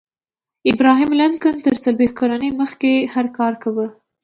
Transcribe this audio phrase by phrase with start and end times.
[0.71, 3.87] ابراهم لينکن تر څلوېښت کلنۍ مخکې هر کار کاوه.